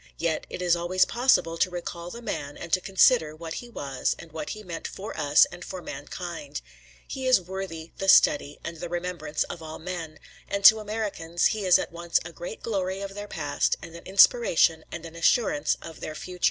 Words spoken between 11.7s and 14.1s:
at once a great glory of their past and an